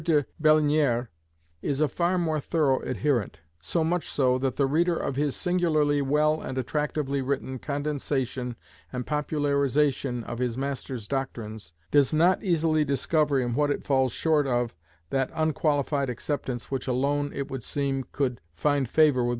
de 0.03 0.25
Blignières 0.41 1.09
is 1.61 1.79
a 1.79 1.87
far 1.87 2.17
more 2.17 2.39
thorough 2.39 2.79
adherent; 2.81 3.37
so 3.59 3.83
much 3.83 4.09
so, 4.09 4.39
that 4.39 4.55
the 4.55 4.65
reader 4.65 4.97
of 4.97 5.15
his 5.15 5.35
singularly 5.35 6.01
well 6.01 6.41
and 6.41 6.57
attractively 6.57 7.21
written 7.21 7.59
condensation 7.59 8.55
and 8.91 9.05
popularization 9.05 10.23
of 10.23 10.39
his 10.39 10.57
master's 10.57 11.07
doctrines, 11.07 11.71
does 11.91 12.15
not 12.15 12.41
easily 12.43 12.83
discover 12.83 13.39
in 13.39 13.53
what 13.53 13.69
it 13.69 13.83
falls 13.85 14.11
short 14.11 14.47
of 14.47 14.73
that 15.11 15.29
unqualified 15.35 16.09
acceptance 16.09 16.71
which 16.71 16.87
alone, 16.87 17.31
it 17.35 17.51
would 17.51 17.61
seem, 17.61 18.03
could 18.11 18.41
find 18.55 18.89
favour 18.89 19.23
with 19.23 19.29
M. 19.29 19.29